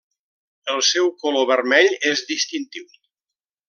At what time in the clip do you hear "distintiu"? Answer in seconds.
2.35-2.93